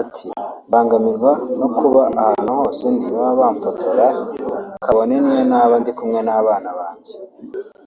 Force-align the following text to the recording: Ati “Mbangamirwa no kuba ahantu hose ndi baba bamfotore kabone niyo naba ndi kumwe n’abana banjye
Ati 0.00 0.26
“Mbangamirwa 0.68 1.32
no 1.60 1.68
kuba 1.78 2.02
ahantu 2.20 2.50
hose 2.58 2.84
ndi 2.94 3.06
baba 3.16 3.34
bamfotore 3.40 4.06
kabone 4.84 5.14
niyo 5.22 5.42
naba 5.50 5.74
ndi 5.80 5.92
kumwe 5.98 6.20
n’abana 6.26 6.70
banjye 6.78 7.12